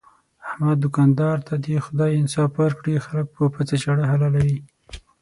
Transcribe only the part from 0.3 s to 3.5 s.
احمد دوکاندار ته دې خدای انصاف ورکړي، خلک په